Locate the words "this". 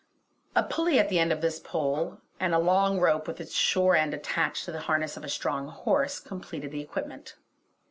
1.41-1.59